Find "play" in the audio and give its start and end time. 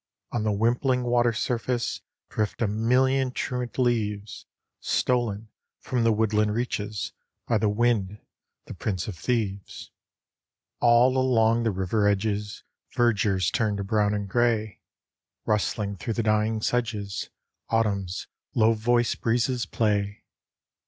19.67-20.23